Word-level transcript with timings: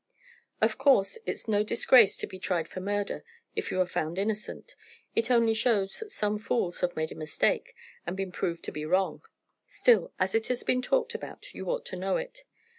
Of 0.61 0.79
course, 0.79 1.19
it's 1.27 1.47
no 1.47 1.61
disgrace 1.61 2.17
to 2.17 2.25
be 2.25 2.39
tried 2.39 2.67
for 2.67 2.79
murder 2.79 3.23
if 3.55 3.69
you 3.69 3.79
are 3.81 3.85
found 3.85 4.17
innocent; 4.17 4.75
it 5.15 5.29
only 5.29 5.53
shows 5.53 5.99
that 5.99 6.09
some 6.11 6.39
fools 6.39 6.81
have 6.81 6.95
made 6.95 7.11
a 7.11 7.13
mistake, 7.15 7.75
and 8.07 8.17
been 8.17 8.31
proved 8.31 8.63
to 8.63 8.71
be 8.71 8.83
wrong. 8.83 9.21
Still, 9.67 10.11
as 10.17 10.33
it 10.33 10.47
has 10.47 10.63
been 10.63 10.81
talked 10.81 11.13
about, 11.13 11.53
you 11.53 11.67
ought 11.69 11.85
to 11.85 11.97
know 11.97 12.17
it. 12.17 12.45